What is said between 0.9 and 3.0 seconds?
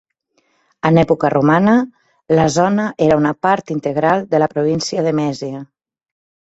època romana, la zona